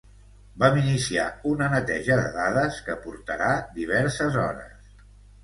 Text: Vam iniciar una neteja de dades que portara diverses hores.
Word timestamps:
Vam 0.61 0.77
iniciar 0.83 1.25
una 1.49 1.67
neteja 1.73 2.17
de 2.21 2.31
dades 2.39 2.81
que 2.89 2.97
portara 3.05 3.53
diverses 3.79 4.41
hores. 4.47 4.91